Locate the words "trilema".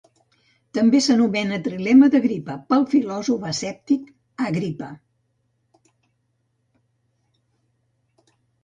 1.67-2.09